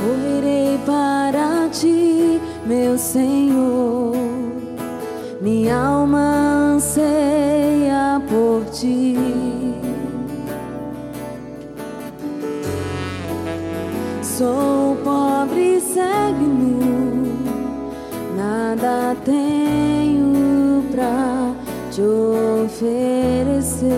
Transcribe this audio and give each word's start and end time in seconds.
Correrei 0.00 0.78
para 0.86 1.68
ti, 1.70 2.40
meu 2.66 2.96
Senhor. 2.96 4.14
Minha 5.40 5.76
alma 5.76 6.74
anseia 6.74 8.22
por 8.28 8.64
ti. 8.70 9.16
Sou 14.22 14.96
pobre 15.02 15.78
e 15.78 15.80
cego, 15.80 16.46
nada 18.36 19.16
tenho 19.24 20.84
pra 20.92 21.54
te 21.90 22.02
oferecer. 22.64 23.88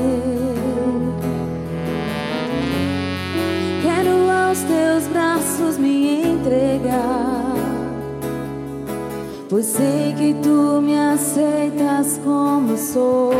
Braços 5.61 5.79
me 5.79 6.23
entregar, 6.23 7.55
pois 9.49 9.67
sei 9.67 10.15
que 10.17 10.35
tu 10.43 10.81
me 10.81 10.99
aceitas 10.99 12.19
como 12.25 12.77
sou. 12.77 13.33